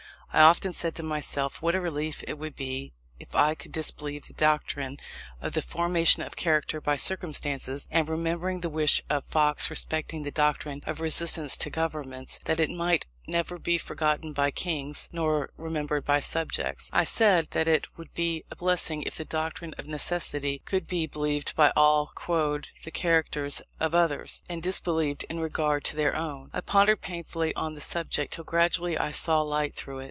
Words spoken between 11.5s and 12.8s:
to governments, that it